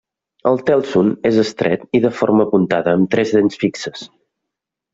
El 0.51 0.55
tèlson 0.69 1.11
és 1.31 1.37
estret 1.41 1.85
i 1.99 2.01
de 2.07 2.11
forma 2.21 2.47
apuntada 2.49 2.97
amb 2.99 3.13
tres 3.17 3.35
dents 3.37 3.63
fixes. 3.65 4.05